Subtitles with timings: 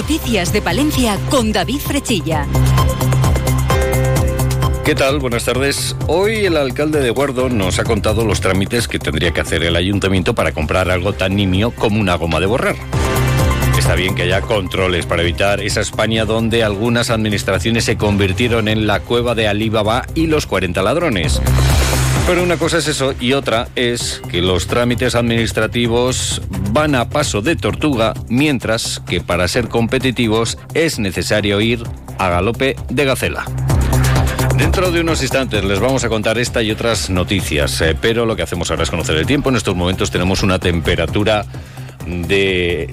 [0.00, 2.46] Noticias de Palencia con David Frechilla.
[4.82, 5.18] ¿Qué tal?
[5.18, 5.94] Buenas tardes.
[6.06, 9.76] Hoy el alcalde de Guardo nos ha contado los trámites que tendría que hacer el
[9.76, 12.76] ayuntamiento para comprar algo tan nimio como una goma de borrar.
[13.78, 18.86] Está bien que haya controles para evitar esa España donde algunas administraciones se convirtieron en
[18.86, 21.42] la cueva de Alibaba y los 40 ladrones.
[22.30, 26.40] Pero una cosa es eso y otra es que los trámites administrativos
[26.70, 31.82] van a paso de tortuga, mientras que para ser competitivos es necesario ir
[32.18, 33.46] a galope de gacela.
[34.56, 38.36] Dentro de unos instantes les vamos a contar esta y otras noticias, eh, pero lo
[38.36, 39.48] que hacemos ahora es conocer el tiempo.
[39.48, 41.44] En estos momentos tenemos una temperatura
[42.10, 42.88] de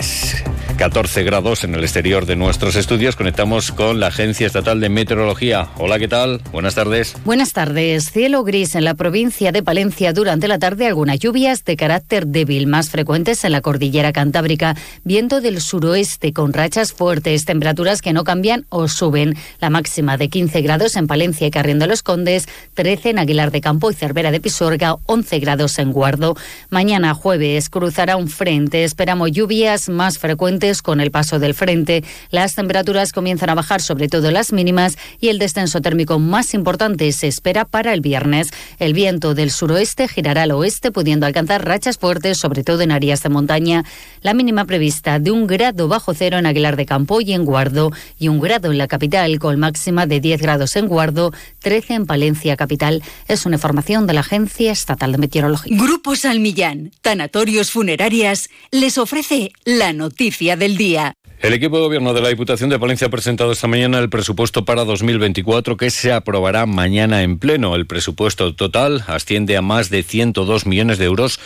[0.78, 3.16] 14 grados en el exterior de nuestros estudios.
[3.16, 5.70] Conectamos con la Agencia Estatal de Meteorología.
[5.78, 6.42] Hola, ¿qué tal?
[6.52, 7.16] Buenas tardes.
[7.26, 8.12] Buenas tardes.
[8.12, 10.86] Cielo gris en la provincia de Palencia durante la tarde.
[10.86, 14.76] Algunas lluvias de carácter débil, más frecuentes en la cordillera cantábrica.
[15.04, 17.46] Viento del suroeste con rachas fuertes.
[17.46, 19.36] Temperaturas que no cambian o suben.
[19.60, 23.52] La máxima de 15 grados en Palencia y Carrión de los Condes, 13 en Aguilar
[23.52, 26.36] de Campo y Cervera de Pisorga, 11 grados en Guardo.
[26.70, 28.84] Mañana jueves cruzará un frente.
[29.28, 32.04] Lluvias más frecuentes con el paso del frente.
[32.30, 37.12] Las temperaturas comienzan a bajar, sobre todo las mínimas, y el descenso térmico más importante
[37.14, 38.50] se espera para el viernes.
[38.80, 43.24] El viento del suroeste girará al oeste, pudiendo alcanzar rachas fuertes, sobre todo en áreas
[43.24, 43.86] de montaña.
[44.22, 47.92] La mínima prevista de un grado bajo cero en Aguilar de Campo y en Guardo,
[48.20, 52.06] y un grado en la capital, con máxima de 10 grados en Guardo, 13 en
[52.06, 53.04] Palencia capital.
[53.28, 55.78] Es una información de la Agencia Estatal de Meteorología.
[55.78, 58.50] Grupo Salmillán, Tanatorios Funerarias,
[58.88, 61.14] les ofrece la noticia del día.
[61.42, 64.64] El equipo de gobierno de la Diputación de Palencia ha presentado esta mañana el presupuesto
[64.64, 67.76] para 2024 que se aprobará mañana en pleno.
[67.76, 71.38] El presupuesto total asciende a más de 102 millones de euros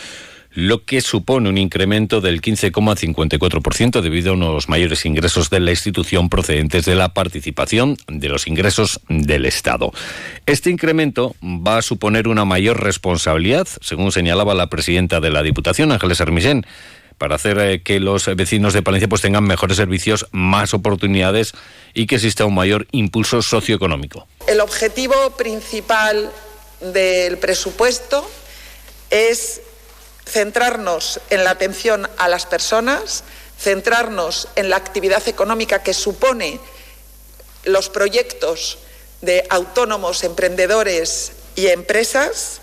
[0.52, 6.28] lo que supone un incremento del 15,54% debido a unos mayores ingresos de la institución
[6.28, 9.90] procedentes de la participación de los ingresos del Estado.
[10.46, 15.90] Este incremento va a suponer una mayor responsabilidad, según señalaba la presidenta de la Diputación,
[15.90, 16.66] Ángeles Hermisen,
[17.22, 21.52] para hacer eh, que los vecinos de Palencia pues tengan mejores servicios, más oportunidades
[21.94, 24.26] y que exista un mayor impulso socioeconómico.
[24.48, 26.32] El objetivo principal
[26.80, 28.28] del presupuesto
[29.10, 29.60] es
[30.26, 33.22] centrarnos en la atención a las personas,
[33.56, 36.58] centrarnos en la actividad económica que supone
[37.62, 38.78] los proyectos
[39.20, 42.62] de autónomos, emprendedores y empresas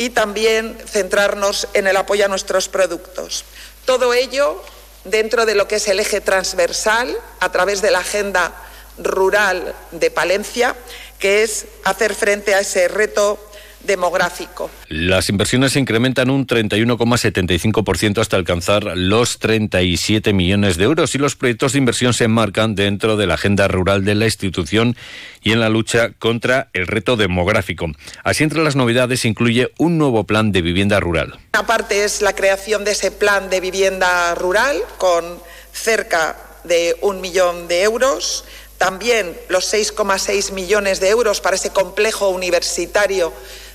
[0.00, 3.44] y también centrarnos en el apoyo a nuestros productos.
[3.84, 4.62] Todo ello
[5.04, 8.52] dentro de lo que es el eje transversal a través de la agenda
[8.98, 10.76] rural de Palencia,
[11.18, 13.38] que es hacer frente a ese reto
[13.84, 14.70] demográfico.
[14.88, 21.36] Las inversiones se incrementan un 31,75% hasta alcanzar los 37 millones de euros y los
[21.36, 24.96] proyectos de inversión se enmarcan dentro de la agenda rural de la institución
[25.42, 27.86] y en la lucha contra el reto demográfico.
[28.24, 31.38] Así entre las novedades incluye un nuevo plan de vivienda rural.
[31.54, 35.24] Una parte es la creación de ese plan de vivienda rural con
[35.72, 38.44] cerca de un millón de euros
[38.80, 43.30] también los 6,6 millones de euros para ese complejo universitario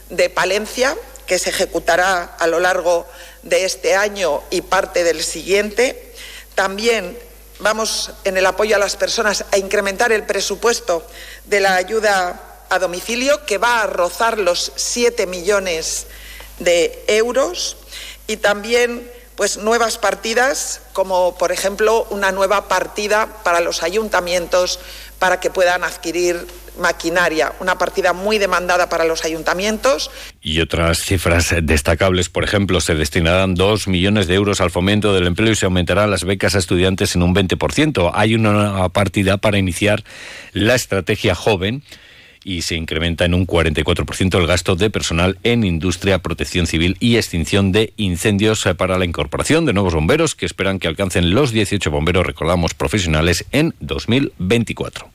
[0.10, 0.96] de Palencia,
[1.26, 3.08] que se ejecutará a lo largo
[3.44, 6.14] de este año y parte del siguiente.
[6.54, 7.18] También
[7.60, 11.06] vamos, en el apoyo a las personas, a incrementar el presupuesto
[11.46, 16.08] de la ayuda a domicilio, que va a rozar los 7 millones
[16.60, 17.78] de euros.
[18.28, 24.80] Y también pues nuevas partidas, como por ejemplo una nueva partida para los ayuntamientos
[25.20, 26.48] para que puedan adquirir
[26.80, 30.12] maquinaria, una partida muy demandada para los ayuntamientos.
[30.42, 35.28] Y otras cifras destacables, por ejemplo, se destinarán dos millones de euros al fomento del
[35.28, 38.12] empleo y se aumentarán las becas a estudiantes en un 20%.
[38.14, 40.04] Hay una partida para iniciar
[40.54, 41.84] la estrategia joven
[42.46, 47.18] y se incrementa en un 44% el gasto de personal en industria, protección civil y
[47.18, 51.90] extinción de incendios para la incorporación de nuevos bomberos que esperan que alcancen los 18
[51.90, 55.15] bomberos, recordamos, profesionales en 2024.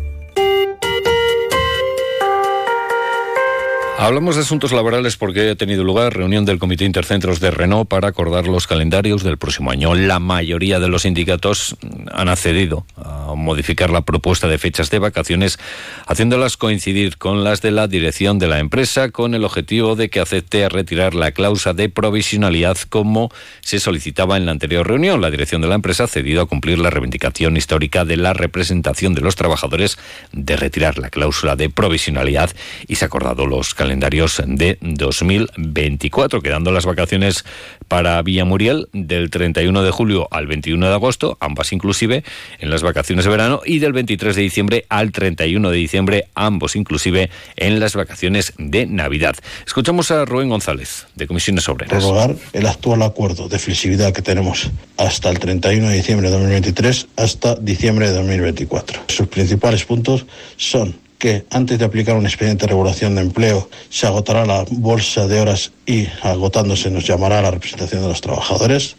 [4.01, 8.07] Hablamos de asuntos laborales porque ha tenido lugar reunión del Comité Intercentros de Renault para
[8.07, 9.93] acordar los calendarios del próximo año.
[9.93, 11.75] La mayoría de los sindicatos
[12.11, 15.59] han accedido a modificar la propuesta de fechas de vacaciones,
[16.07, 20.19] haciéndolas coincidir con las de la dirección de la empresa, con el objetivo de que
[20.19, 23.31] acepte a retirar la cláusula de provisionalidad como
[23.61, 25.21] se solicitaba en la anterior reunión.
[25.21, 29.13] La dirección de la empresa ha cedido a cumplir la reivindicación histórica de la representación
[29.13, 29.97] de los trabajadores
[30.31, 32.51] de retirar la cláusula de provisionalidad
[32.87, 37.45] y se ha acordado los calendarios de 2024, quedando las vacaciones
[37.87, 42.23] para Villamuriel del 31 de julio al 21 de agosto, ambas inclusive
[42.59, 46.75] en las vacaciones de verano, y del 23 de diciembre al 31 de diciembre, ambos
[46.75, 49.35] inclusive en las vacaciones de Navidad.
[49.65, 52.03] Escuchamos a Rubén González, de Comisiones Obreras.
[52.03, 57.07] Prorrogar el actual acuerdo de flexibilidad que tenemos hasta el 31 de diciembre de 2023
[57.15, 59.01] hasta diciembre de 2024.
[59.07, 60.25] Sus principales puntos
[60.57, 65.27] son que antes de aplicar un expediente de regulación de empleo se agotará la bolsa
[65.27, 68.95] de horas y agotándose nos llamará la representación de los trabajadores,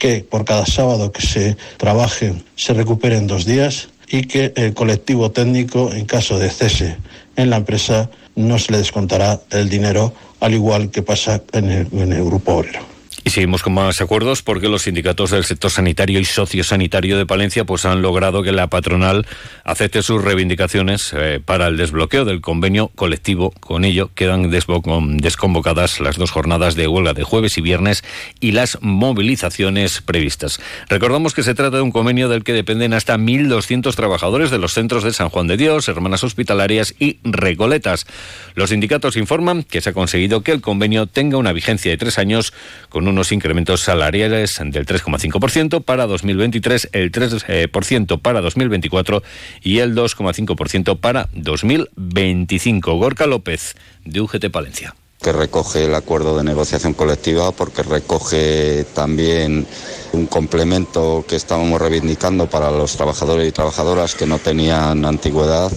[0.00, 5.30] que por cada sábado que se trabaje se recuperen dos días y que el colectivo
[5.30, 6.96] técnico, en caso de cese
[7.36, 11.86] en la empresa, no se le descontará el dinero, al igual que pasa en el,
[11.92, 12.89] en el grupo obrero.
[13.22, 17.64] Y seguimos con más acuerdos porque los sindicatos del sector sanitario y sociosanitario de Palencia
[17.64, 19.26] pues han logrado que la patronal
[19.62, 23.52] acepte sus reivindicaciones eh, para el desbloqueo del convenio colectivo.
[23.60, 28.02] Con ello quedan desconvocadas las dos jornadas de huelga de jueves y viernes
[28.40, 30.58] y las movilizaciones previstas.
[30.88, 34.72] Recordamos que se trata de un convenio del que dependen hasta 1.200 trabajadores de los
[34.72, 38.06] centros de San Juan de Dios, Hermanas Hospitalarias y Recoletas.
[38.54, 42.18] Los sindicatos informan que se ha conseguido que el convenio tenga una vigencia de tres
[42.18, 42.54] años
[42.88, 49.22] con unos incrementos salariales del 3,5% para 2023, el 3% para 2024
[49.62, 52.94] y el 2,5% para 2025.
[52.94, 53.74] Gorka López,
[54.04, 59.66] de UGT Palencia que recoge el acuerdo de negociación colectiva, porque recoge también
[60.12, 65.70] un complemento que estábamos reivindicando para los trabajadores y trabajadoras que no tenían antigüedad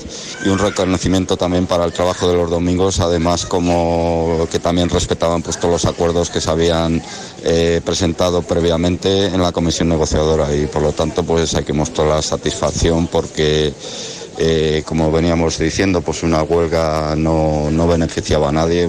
[0.45, 5.41] y un reconocimiento también para el trabajo de los domingos, además como que también respetaban
[5.41, 7.01] pues, todos los acuerdos que se habían
[7.43, 12.07] eh, presentado previamente en la comisión negociadora y por lo tanto pues hay que mostrar
[12.07, 13.73] la satisfacción porque
[14.37, 18.87] eh, como veníamos diciendo pues una huelga no, no beneficiaba a nadie.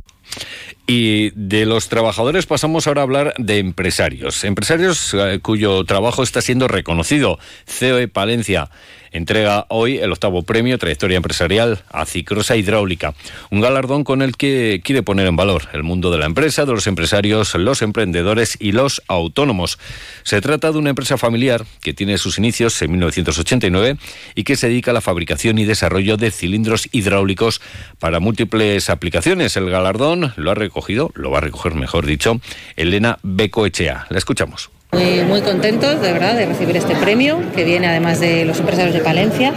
[0.86, 4.44] Y de los trabajadores pasamos ahora a hablar de empresarios.
[4.44, 7.38] Empresarios eh, cuyo trabajo está siendo reconocido.
[7.78, 8.69] COE Palencia
[9.14, 13.14] entrega hoy el octavo premio Trayectoria Empresarial a Cicrosa Hidráulica,
[13.50, 16.72] un galardón con el que quiere poner en valor el mundo de la empresa, de
[16.72, 19.78] los empresarios, los emprendedores y los autónomos.
[20.25, 23.96] Se trata de una empresa familiar que tiene sus inicios en 1989
[24.34, 27.60] y que se dedica a la fabricación y desarrollo de cilindros hidráulicos
[28.00, 29.56] para múltiples aplicaciones.
[29.56, 32.40] El galardón lo ha recogido, lo va a recoger mejor dicho,
[32.76, 34.06] Elena Becoechea.
[34.10, 34.74] La escuchamos.
[34.94, 39.00] Muy, contentos, de verdad, de recibir este premio, que viene además de los empresarios de
[39.00, 39.52] Palencia,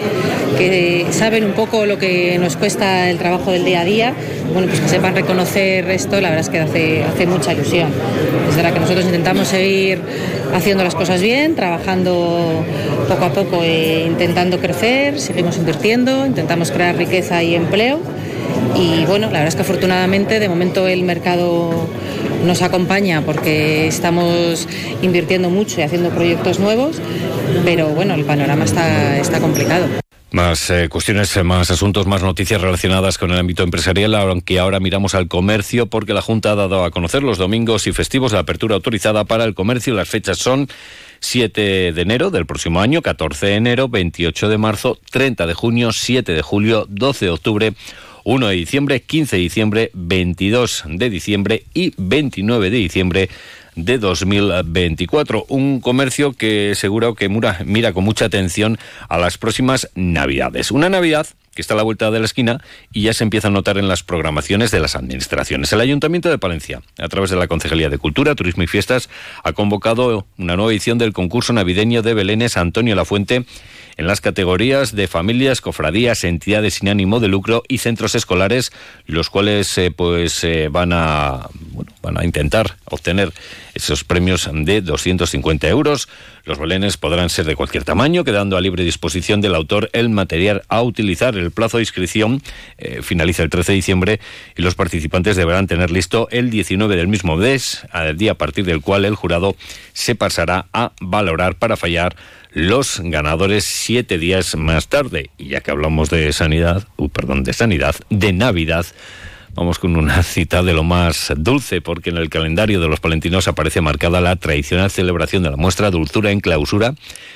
[0.58, 4.14] que saben un poco lo que nos cuesta el trabajo del día a día.
[4.52, 7.92] Bueno, pues que sepan reconocer esto, la verdad es que hace, hace mucha ilusión.
[8.50, 10.02] Es verdad que nosotros intentamos seguir
[10.56, 12.66] haciendo las cosas bien, trabajando
[13.08, 18.00] poco a poco e intentando crecer, seguimos invirtiendo, intentamos crear riqueza y empleo.
[18.76, 21.88] Y bueno, la verdad es que afortunadamente de momento el mercado
[22.44, 24.68] nos acompaña porque estamos
[25.02, 27.02] invirtiendo mucho y haciendo proyectos nuevos,
[27.64, 29.88] pero bueno, el panorama está, está complicado.
[30.32, 34.82] Más eh, cuestiones, eh, más asuntos, más noticias relacionadas con el ámbito empresarial, aunque ahora
[34.82, 38.38] miramos al comercio porque la Junta ha dado a conocer los domingos y festivos de
[38.38, 39.94] apertura autorizada para el comercio.
[39.94, 40.68] Las fechas son
[41.22, 45.94] 7 de enero del próximo año, 14 de enero, 28 de marzo, 30 de junio,
[45.94, 47.74] 7 de julio, 12 de octubre
[48.28, 53.30] 1 de diciembre, 15 de diciembre, 22 de diciembre y 29 de diciembre
[53.76, 55.46] de 2024.
[55.48, 60.72] Un comercio que seguro que mira, con mucha atención a las próximas Navidades.
[60.72, 61.28] Una Navidad
[61.58, 63.88] que está a la vuelta de la esquina y ya se empieza a notar en
[63.88, 65.74] las programaciones de las administraciones.
[65.74, 69.10] El Ayuntamiento de Palencia, a través de la Concejalía de Cultura, Turismo y Fiestas,
[69.44, 73.48] ha convocado una nueva edición del concurso navideño de Belénes Antonio Lafuente
[73.98, 78.72] en las categorías de familias, cofradías, entidades sin ánimo de lucro y centros escolares,
[79.08, 81.50] los cuales eh, pues eh, van a
[82.02, 83.32] van a intentar obtener
[83.74, 86.08] esos premios de 250 euros.
[86.46, 90.64] Los belenes podrán ser de cualquier tamaño, quedando a libre disposición del autor el material
[90.70, 91.36] a utilizar.
[91.36, 92.42] El plazo de inscripción
[92.78, 94.20] eh, finaliza el 13 de diciembre
[94.56, 98.66] y los participantes deberán tener listo el 19 del mismo mes, al día a partir
[98.66, 99.56] del cual el jurado
[99.94, 102.16] se pasará a valorar para fallar
[102.52, 105.30] los ganadores siete días más tarde.
[105.38, 108.86] Y ya que hablamos de sanidad, uh, perdón, de sanidad, de Navidad,
[109.54, 113.48] Vamos con una cita de lo más dulce, porque en el calendario de los palentinos
[113.48, 116.94] aparece marcada la tradicional celebración de la muestra Dulzura en Clausura,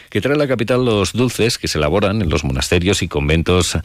[0.09, 3.75] que trae a la capital los dulces que se elaboran en los monasterios y conventos
[3.75, 3.81] eh,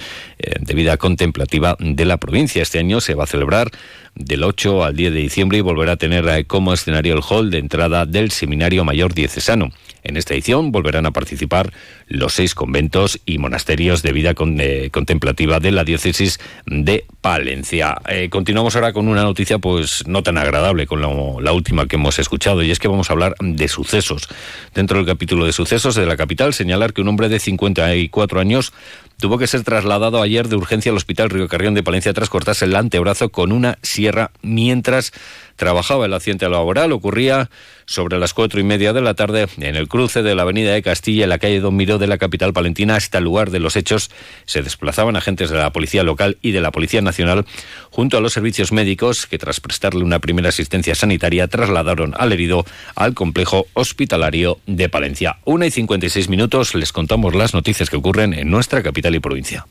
[0.61, 2.63] de vida contemplativa de la provincia.
[2.63, 3.71] Este año se va a celebrar
[4.15, 7.51] del 8 al 10 de diciembre y volverá a tener eh, como escenario el hall
[7.51, 9.71] de entrada del Seminario Mayor Diocesano.
[10.07, 11.73] En esta edición volverán a participar
[12.07, 17.97] los seis conventos y monasterios de vida eh, contemplativa de la diócesis de Palencia.
[18.09, 22.21] Eh, continuamos ahora con una noticia pues no tan agradable con la última que hemos
[22.21, 24.29] escuchado y es que vamos a hablar de sucesos.
[24.75, 28.73] Dentro del capítulo de sucesos de la capital señalar que un hombre de 54 años
[29.19, 32.67] tuvo que ser trasladado ayer de urgencia al Hospital Río Carrión de Palencia tras cortarse
[32.67, 35.13] el antebrazo con una sierra mientras
[35.57, 36.07] trabajaba.
[36.07, 37.51] El accidente laboral ocurría
[37.87, 40.83] sobre las cuatro y media de la tarde en el cruce de la avenida de
[40.83, 42.97] Castilla en la calle Don Miró de la capital palentina.
[42.97, 44.11] Hasta el lugar de los hechos
[44.45, 47.47] se desplazaban agentes de la Policía Local y de la Policía Nacional
[47.91, 52.67] junto a los servicios médicos que tras prestarle una primera asistencia sanitaria trasladaron al herido
[52.95, 55.39] al complejo hospitalario de Palencia.
[55.45, 59.06] Una y cincuenta y seis minutos les contamos las noticias que ocurren en nuestra capital
[59.15, 59.67] y provincia.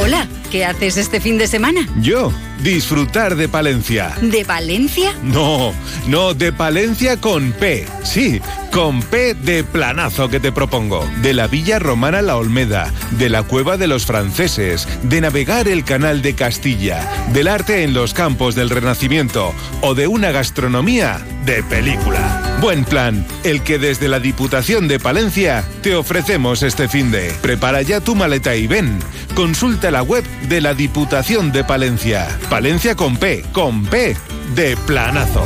[0.00, 1.86] Hola, ¿qué haces este fin de semana?
[2.00, 4.14] Yo, disfrutar de Palencia.
[4.20, 5.12] ¿De Valencia?
[5.22, 5.72] No,
[6.06, 7.84] no, de Palencia con P.
[8.04, 8.40] Sí,
[8.78, 11.04] con P de planazo que te propongo.
[11.20, 15.82] De la Villa Romana La Olmeda, de la Cueva de los Franceses, de navegar el
[15.82, 21.64] Canal de Castilla, del arte en los campos del Renacimiento o de una gastronomía de
[21.64, 22.56] película.
[22.60, 27.32] Buen plan, el que desde la Diputación de Palencia te ofrecemos este fin de.
[27.42, 29.00] Prepara ya tu maleta y ven.
[29.34, 32.28] Consulta la web de la Diputación de Palencia.
[32.48, 34.16] Palencia con P, con P
[34.54, 35.44] de planazo.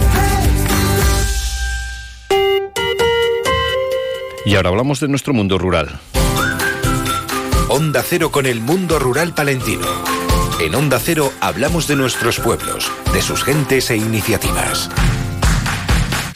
[4.45, 6.01] Y ahora hablamos de nuestro mundo rural.
[7.69, 9.87] Onda Cero con el mundo rural palentino.
[10.61, 14.91] En Onda Cero hablamos de nuestros pueblos, de sus gentes e iniciativas.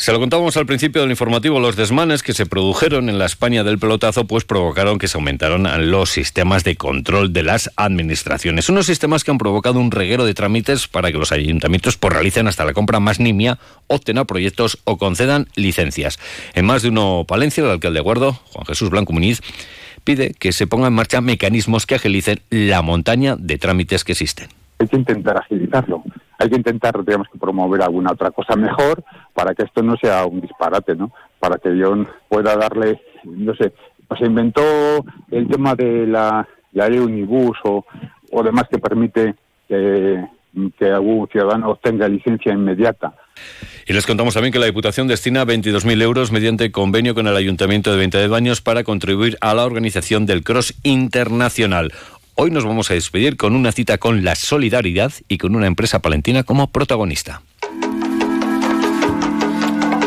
[0.07, 3.65] Se lo contábamos al principio del informativo, los desmanes que se produjeron en la España
[3.65, 8.69] del pelotazo pues provocaron que se aumentaron los sistemas de control de las administraciones.
[8.69, 12.47] Unos sistemas que han provocado un reguero de trámites para que los ayuntamientos pues, realicen
[12.47, 13.59] hasta la compra más nimia,
[13.89, 16.21] opten a proyectos o concedan licencias.
[16.55, 19.43] En más de uno Palencia, el alcalde de Guardo, Juan Jesús Blanco Muniz,
[20.05, 24.51] pide que se pongan en marcha mecanismos que agilicen la montaña de trámites que existen.
[24.79, 26.05] Hay que intentar agilizarlo
[26.39, 29.03] hay que intentar, digamos, que promover alguna otra cosa mejor
[29.37, 31.13] para que esto no sea un disparate, ¿no?
[31.39, 31.95] Para que yo
[32.27, 33.71] pueda darle, no sé,
[34.19, 34.63] se inventó
[35.31, 37.85] el tema de la, la Unibus o,
[38.43, 39.35] demás que permite
[39.69, 40.25] que,
[40.79, 43.13] que algún ciudadano obtenga licencia inmediata.
[43.87, 47.93] Y les contamos también que la Diputación destina 22.000 euros mediante convenio con el Ayuntamiento
[47.93, 51.93] de Venta de Baños para contribuir a la organización del Cross Internacional.
[52.37, 56.01] Hoy nos vamos a despedir con una cita con la solidaridad y con una empresa
[56.01, 57.43] palentina como protagonista.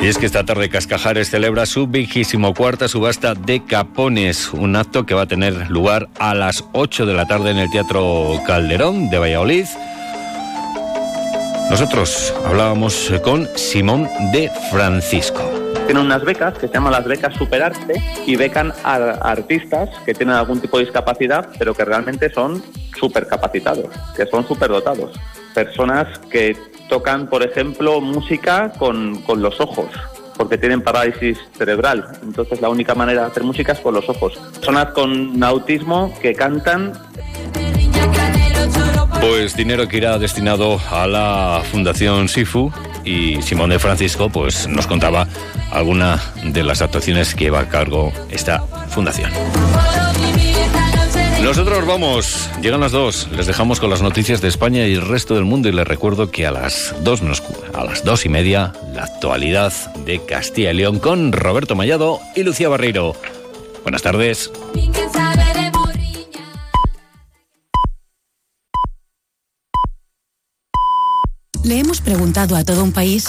[0.02, 5.06] Y es que esta tarde Cascajares celebra su vigésimo cuarta subasta de capones, un acto
[5.06, 9.10] que va a tener lugar a las 8 de la tarde en el Teatro Calderón
[9.10, 9.66] de Valladolid.
[11.70, 18.00] Nosotros hablábamos con Simón de Francisco tienen unas becas que se llaman las becas Superarte
[18.28, 22.62] y becan a, artistas que tienen algún tipo de discapacidad, pero que realmente son
[23.00, 25.20] supercapacitados, que son superdotados.
[25.56, 26.56] Personas que
[26.90, 29.88] tocan, por ejemplo, música con, con los ojos,
[30.36, 32.06] porque tienen parálisis cerebral.
[32.22, 34.36] Entonces la única manera de hacer música es con los ojos.
[34.56, 36.92] Personas con autismo que cantan
[39.22, 42.72] pues dinero que irá destinado a la Fundación SIFU
[43.04, 45.28] y Simón de Francisco pues nos contaba
[45.72, 49.30] alguna de las actuaciones que va a cargo esta fundación.
[51.44, 55.36] Nosotros vamos, llegan las dos, les dejamos con las noticias de España y el resto
[55.36, 57.22] del mundo y les recuerdo que a las dos,
[57.74, 59.74] a las dos y media, la actualidad
[60.06, 63.16] de Castilla y León con Roberto Mallado y Lucía Barreiro.
[63.84, 64.52] Buenas tardes.
[71.64, 73.28] Le hemos preguntado a todo un país